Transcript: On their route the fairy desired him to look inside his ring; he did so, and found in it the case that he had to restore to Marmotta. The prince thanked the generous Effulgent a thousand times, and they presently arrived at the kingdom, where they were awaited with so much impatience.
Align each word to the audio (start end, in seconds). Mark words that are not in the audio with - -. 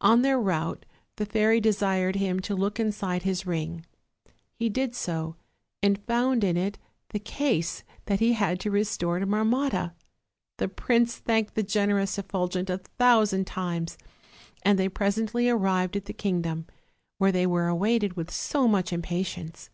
On 0.00 0.22
their 0.22 0.40
route 0.40 0.86
the 1.16 1.26
fairy 1.26 1.60
desired 1.60 2.16
him 2.16 2.40
to 2.40 2.54
look 2.56 2.80
inside 2.80 3.24
his 3.24 3.46
ring; 3.46 3.84
he 4.54 4.70
did 4.70 4.94
so, 4.94 5.36
and 5.82 6.02
found 6.06 6.42
in 6.42 6.56
it 6.56 6.78
the 7.10 7.18
case 7.18 7.84
that 8.06 8.18
he 8.18 8.32
had 8.32 8.58
to 8.60 8.70
restore 8.70 9.18
to 9.18 9.26
Marmotta. 9.26 9.92
The 10.56 10.68
prince 10.68 11.16
thanked 11.16 11.56
the 11.56 11.62
generous 11.62 12.16
Effulgent 12.18 12.70
a 12.70 12.78
thousand 12.78 13.46
times, 13.46 13.98
and 14.62 14.78
they 14.78 14.88
presently 14.88 15.50
arrived 15.50 15.94
at 15.94 16.06
the 16.06 16.14
kingdom, 16.14 16.66
where 17.18 17.30
they 17.30 17.46
were 17.46 17.68
awaited 17.68 18.16
with 18.16 18.30
so 18.30 18.66
much 18.66 18.94
impatience. 18.94 19.68